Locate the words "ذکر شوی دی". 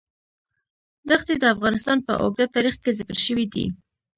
2.99-3.65